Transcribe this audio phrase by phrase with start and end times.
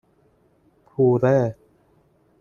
[0.95, 1.55] پوره